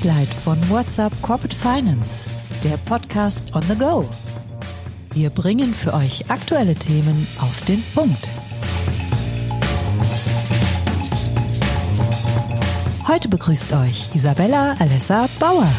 [0.00, 2.30] Spotlight von WhatsApp Corporate Finance,
[2.64, 4.08] der Podcast on the go.
[5.12, 8.30] Wir bringen für euch aktuelle Themen auf den Punkt.
[13.06, 15.70] Heute begrüßt euch Isabella Alessa Bauer.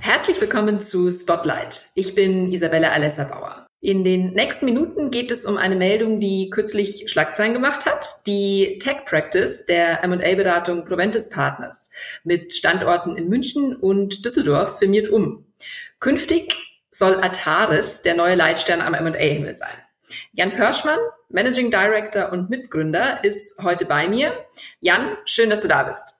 [0.00, 1.86] Herzlich willkommen zu Spotlight.
[1.94, 3.57] Ich bin Isabella Alessa Bauer.
[3.80, 8.26] In den nächsten Minuten geht es um eine Meldung, die kürzlich Schlagzeilen gemacht hat.
[8.26, 11.90] Die Tech Practice der M&A-Beratung Proventus Partners
[12.24, 15.46] mit Standorten in München und Düsseldorf firmiert um.
[16.00, 16.56] Künftig
[16.90, 19.74] soll Ataris der neue Leitstern am M&A-Himmel sein.
[20.32, 20.98] Jan Pörschmann,
[21.28, 24.44] Managing Director und Mitgründer, ist heute bei mir.
[24.80, 26.14] Jan, schön, dass du da bist.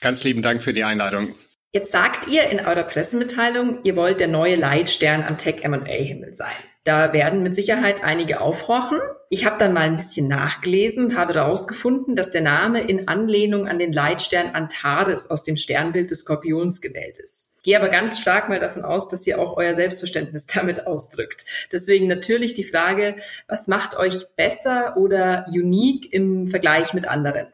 [0.00, 1.34] Ganz lieben Dank für die Einladung.
[1.72, 6.54] Jetzt sagt ihr in eurer Pressemitteilung, ihr wollt der neue Leitstern am Tech M&A-Himmel sein.
[6.86, 9.00] Da werden mit Sicherheit einige aufhorchen.
[9.28, 13.66] Ich habe dann mal ein bisschen nachgelesen und habe herausgefunden, dass der Name in Anlehnung
[13.66, 17.52] an den Leitstern Antares aus dem Sternbild des Skorpions gewählt ist.
[17.64, 21.44] Gehe aber ganz stark mal davon aus, dass ihr auch euer Selbstverständnis damit ausdrückt.
[21.72, 23.16] Deswegen natürlich die Frage,
[23.48, 27.48] was macht euch besser oder unique im Vergleich mit anderen?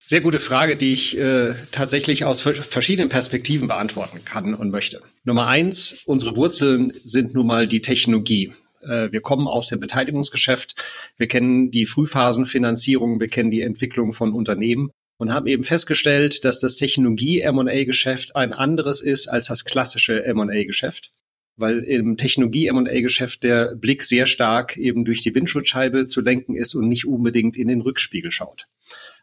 [0.00, 5.02] Sehr gute Frage, die ich äh, tatsächlich aus verschiedenen Perspektiven beantworten kann und möchte.
[5.24, 8.52] Nummer eins, unsere Wurzeln sind nun mal die Technologie.
[8.82, 10.76] Äh, wir kommen aus dem Beteiligungsgeschäft,
[11.18, 16.58] wir kennen die Frühphasenfinanzierung, wir kennen die Entwicklung von Unternehmen und haben eben festgestellt, dass
[16.58, 21.12] das Technologie-M&A-Geschäft ein anderes ist als das klassische M&A-Geschäft
[21.58, 26.88] weil im Technologie-M&A-Geschäft der Blick sehr stark eben durch die Windschutzscheibe zu lenken ist und
[26.88, 28.68] nicht unbedingt in den Rückspiegel schaut.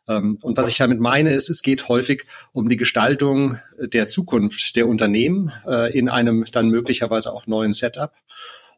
[0.08, 4.75] Ähm, und was ich damit meine, ist, es geht häufig um die Gestaltung der Zukunft
[4.75, 8.14] der Unternehmen äh, in einem dann möglicherweise auch neuen Setup.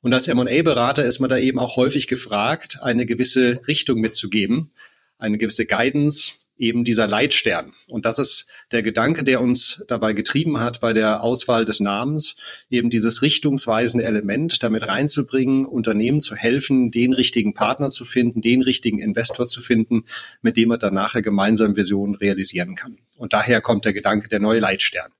[0.01, 4.71] Und als M&A-Berater ist man da eben auch häufig gefragt, eine gewisse Richtung mitzugeben,
[5.17, 7.73] eine gewisse Guidance, eben dieser Leitstern.
[7.87, 12.37] Und das ist der Gedanke, der uns dabei getrieben hat, bei der Auswahl des Namens,
[12.69, 18.61] eben dieses richtungsweisende Element damit reinzubringen, Unternehmen zu helfen, den richtigen Partner zu finden, den
[18.61, 20.05] richtigen Investor zu finden,
[20.41, 22.97] mit dem man dann nachher gemeinsam Visionen realisieren kann.
[23.17, 25.11] Und daher kommt der Gedanke der neue Leitstern.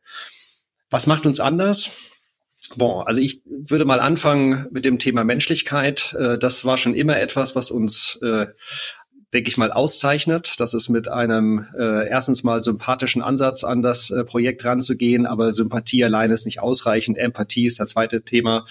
[0.90, 1.90] Was macht uns anders?
[2.76, 6.14] Bon, also ich würde mal anfangen mit dem Thema Menschlichkeit.
[6.20, 8.48] Äh, das war schon immer etwas, was uns äh,
[9.34, 10.54] denke ich mal, auszeichnet.
[10.58, 15.52] Das ist mit einem äh, erstens mal sympathischen Ansatz an das äh, Projekt ranzugehen, aber
[15.52, 17.18] Sympathie alleine ist nicht ausreichend.
[17.18, 18.66] Empathie ist das zweite Thema.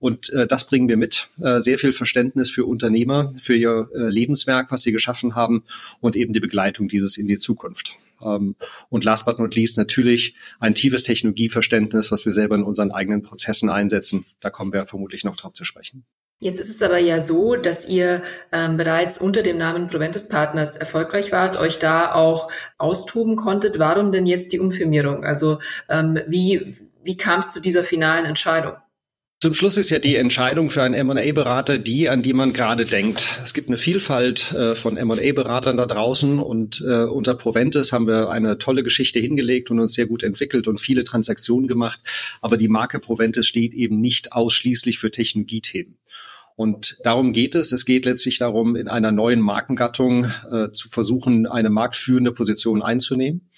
[0.00, 1.28] Und äh, das bringen wir mit.
[1.40, 5.62] Äh, sehr viel Verständnis für Unternehmer, für ihr äh, Lebenswerk, was sie geschaffen haben
[6.00, 7.96] und eben die Begleitung dieses in die Zukunft.
[8.20, 8.56] Ähm,
[8.88, 13.22] und last but not least natürlich ein tiefes Technologieverständnis, was wir selber in unseren eigenen
[13.22, 14.24] Prozessen einsetzen.
[14.40, 16.04] Da kommen wir vermutlich noch drauf zu sprechen.
[16.42, 20.76] Jetzt ist es aber ja so, dass ihr ähm, bereits unter dem Namen Proventus Partners
[20.76, 23.78] erfolgreich wart, euch da auch austoben konntet.
[23.78, 25.24] Warum denn jetzt die Umfirmierung?
[25.24, 28.72] Also ähm, wie, wie kam es zu dieser finalen Entscheidung?
[29.40, 33.28] Zum Schluss ist ja die Entscheidung für einen M&A-Berater die, an die man gerade denkt.
[33.44, 38.30] Es gibt eine Vielfalt äh, von M&A-Beratern da draußen und äh, unter Proventus haben wir
[38.30, 42.00] eine tolle Geschichte hingelegt und uns sehr gut entwickelt und viele Transaktionen gemacht.
[42.40, 45.98] Aber die Marke Proventus steht eben nicht ausschließlich für Technologiethemen.
[46.62, 47.72] Und darum geht es.
[47.72, 53.48] Es geht letztlich darum, in einer neuen Markengattung äh, zu versuchen, eine marktführende Position einzunehmen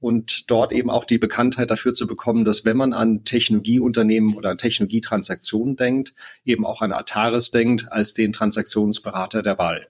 [0.00, 4.48] und dort eben auch die Bekanntheit dafür zu bekommen, dass wenn man an Technologieunternehmen oder
[4.48, 6.14] an Technologietransaktionen denkt,
[6.46, 9.88] eben auch an Ataris denkt als den Transaktionsberater der Wahl.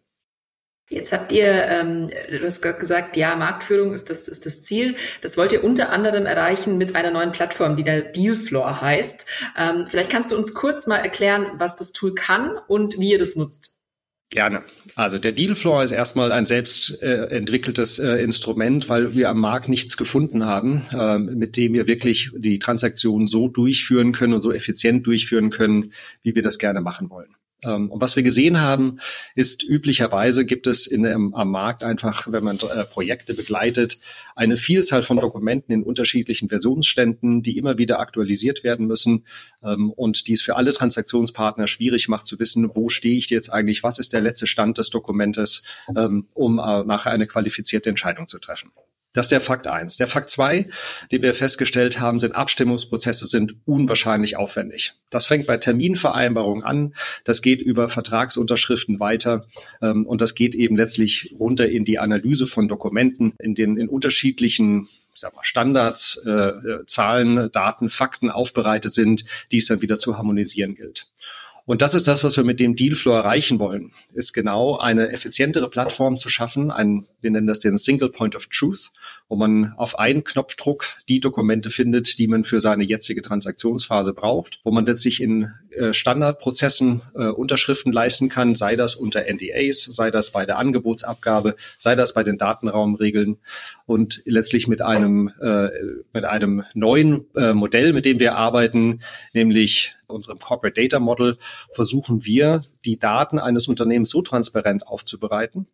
[0.89, 4.95] Jetzt habt ihr, ähm, du hast gerade gesagt, ja, Marktführung ist das, ist das Ziel.
[5.21, 9.27] Das wollt ihr unter anderem erreichen mit einer neuen Plattform, die der Dealfloor heißt.
[9.59, 13.19] Ähm, vielleicht kannst du uns kurz mal erklären, was das Tool kann und wie ihr
[13.19, 13.77] das nutzt.
[14.31, 14.63] Gerne.
[14.97, 19.69] Also der Dealfloor ist erstmal ein selbst äh, entwickeltes äh, Instrument, weil wir am Markt
[19.69, 24.53] nichts gefunden haben, äh, mit dem wir wirklich die Transaktionen so durchführen können und so
[24.53, 27.37] effizient durchführen können, wie wir das gerne machen wollen.
[27.65, 29.01] Ähm, und was wir gesehen haben,
[29.35, 33.99] ist üblicherweise gibt es in, am, am Markt einfach, wenn man äh, Projekte begleitet,
[34.35, 39.25] eine Vielzahl von Dokumenten in unterschiedlichen Versionsständen, die immer wieder aktualisiert werden müssen
[39.63, 43.83] ähm, und dies für alle Transaktionspartner schwierig macht zu wissen, wo stehe ich jetzt eigentlich,
[43.83, 45.63] was ist der letzte Stand des Dokumentes,
[45.97, 48.71] ähm, um äh, nachher eine qualifizierte Entscheidung zu treffen.
[49.17, 49.97] Das ist der Fakt eins.
[49.97, 50.69] Der Fakt zwei,
[51.11, 54.93] den wir festgestellt haben, sind Abstimmungsprozesse sind unwahrscheinlich aufwendig.
[55.09, 59.47] Das fängt bei Terminvereinbarungen an, das geht über Vertragsunterschriften weiter
[59.81, 63.89] ähm, und das geht eben letztlich runter in die Analyse von Dokumenten in den in
[63.89, 69.81] unterschiedlichen ich sag mal, Standards, äh, äh Zahlen, Daten, Fakten aufbereitet sind, die es dann
[69.81, 71.07] wieder zu harmonisieren gilt.
[71.67, 75.69] Und das ist das, was wir mit dem Dealflow erreichen wollen, ist genau eine effizientere
[75.69, 78.93] Plattform zu schaffen, ein, wir nennen das den Single Point of Truth,
[79.29, 84.61] wo man auf einen Knopfdruck die Dokumente findet, die man für seine jetzige Transaktionsphase braucht,
[84.63, 90.11] wo man letztlich in äh, Standardprozessen äh, Unterschriften leisten kann, sei das unter NDAs, sei
[90.11, 93.39] das bei der Angebotsabgabe, sei das bei den Datenraumregeln
[93.87, 95.71] und letztlich mit einem äh,
[96.13, 99.01] mit einem neuen Modell, mit dem wir arbeiten,
[99.33, 101.39] nämlich unserem Corporate Data Model,
[101.73, 105.67] versuchen wir, die Daten eines Unternehmens so transparent aufzubereiten,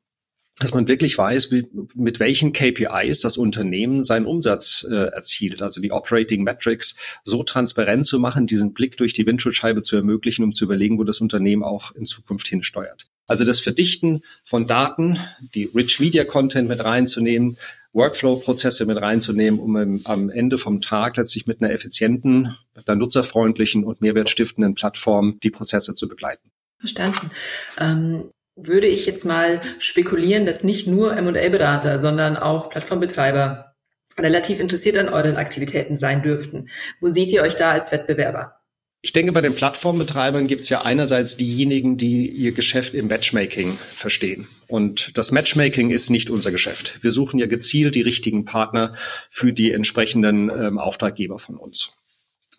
[0.59, 5.81] dass man wirklich weiß, wie, mit welchen KPIs das Unternehmen seinen Umsatz äh, erzielt, also
[5.81, 10.53] die Operating Metrics so transparent zu machen, diesen Blick durch die Windschutzscheibe zu ermöglichen, um
[10.53, 13.09] zu überlegen, wo das Unternehmen auch in Zukunft hinsteuert.
[13.27, 15.19] Also das Verdichten von Daten,
[15.55, 17.57] die Rich Media Content mit reinzunehmen,
[17.95, 22.99] Workflow-Prozesse mit reinzunehmen, um im, am Ende vom Tag letztlich mit einer effizienten, mit einer
[22.99, 26.51] nutzerfreundlichen und mehrwertstiftenden Plattform die Prozesse zu begleiten.
[26.79, 27.31] Verstanden.
[27.79, 33.75] Ähm, würde ich jetzt mal spekulieren, dass nicht nur M&A-Berater, sondern auch Plattformbetreiber
[34.19, 36.69] relativ interessiert an euren Aktivitäten sein dürften.
[37.01, 38.57] Wo seht ihr euch da als Wettbewerber?
[39.05, 43.73] Ich denke, bei den Plattformbetreibern gibt es ja einerseits diejenigen, die ihr Geschäft im Matchmaking
[43.73, 44.47] verstehen.
[44.69, 47.03] Und das Matchmaking ist nicht unser Geschäft.
[47.03, 48.95] Wir suchen ja gezielt die richtigen Partner
[49.29, 51.93] für die entsprechenden ähm, Auftraggeber von uns.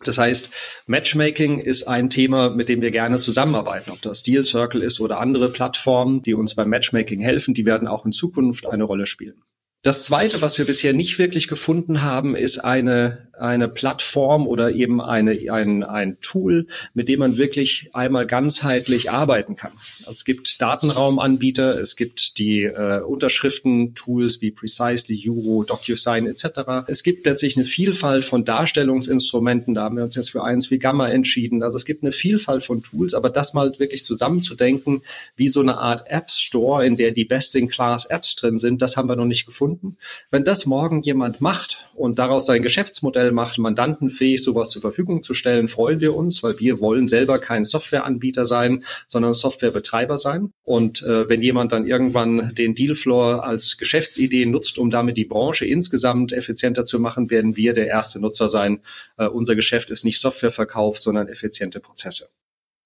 [0.06, 0.50] Das heißt,
[0.86, 3.90] Matchmaking ist ein Thema, mit dem wir gerne zusammenarbeiten.
[3.90, 7.88] Ob das Deal Circle ist oder andere Plattformen, die uns beim Matchmaking helfen, die werden
[7.88, 9.42] auch in Zukunft eine Rolle spielen.
[9.84, 15.00] Das Zweite, was wir bisher nicht wirklich gefunden haben, ist eine eine Plattform oder eben
[15.00, 19.72] eine, ein, ein Tool, mit dem man wirklich einmal ganzheitlich arbeiten kann.
[20.08, 26.86] Es gibt Datenraumanbieter, es gibt die äh, Unterschriften-Tools wie Precisely, Euro, DocuSign etc.
[26.86, 30.78] Es gibt letztlich eine Vielfalt von Darstellungsinstrumenten, da haben wir uns jetzt für eins wie
[30.78, 31.62] Gamma entschieden.
[31.62, 35.02] Also es gibt eine Vielfalt von Tools, aber das mal wirklich zusammenzudenken,
[35.36, 39.16] wie so eine Art App Store, in der die Best-in-Class-Apps drin sind, das haben wir
[39.16, 39.96] noch nicht gefunden.
[40.30, 45.22] Wenn das morgen jemand macht und daraus sein Geschäftsmodell Geschäftsmodell macht, mandantenfähig sowas zur Verfügung
[45.22, 50.52] zu stellen, freuen wir uns, weil wir wollen selber kein Softwareanbieter sein, sondern Softwarebetreiber sein.
[50.64, 55.66] Und äh, wenn jemand dann irgendwann den Dealfloor als Geschäftsidee nutzt, um damit die Branche
[55.66, 58.80] insgesamt effizienter zu machen, werden wir der erste Nutzer sein.
[59.16, 62.28] Äh, unser Geschäft ist nicht Softwareverkauf, sondern effiziente Prozesse.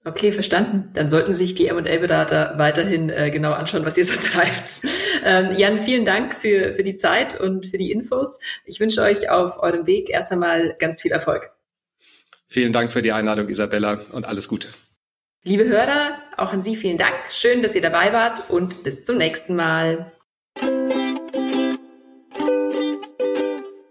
[0.05, 0.91] Okay, verstanden.
[0.95, 4.81] Dann sollten sich die M&A-Berater weiterhin äh, genau anschauen, was ihr so treibt.
[5.25, 8.41] Ähm, Jan, vielen Dank für, für die Zeit und für die Infos.
[8.65, 11.51] Ich wünsche euch auf eurem Weg erst einmal ganz viel Erfolg.
[12.47, 14.69] Vielen Dank für die Einladung, Isabella, und alles Gute.
[15.43, 17.15] Liebe Hörer, auch an Sie vielen Dank.
[17.31, 20.13] Schön, dass ihr dabei wart und bis zum nächsten Mal.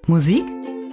[0.07, 0.44] Musik?